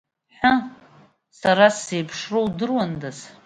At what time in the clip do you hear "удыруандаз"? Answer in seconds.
2.47-3.17